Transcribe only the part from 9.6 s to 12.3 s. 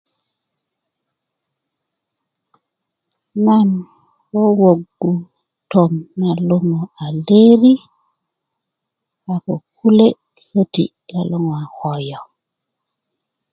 kule köti luŋu a koyo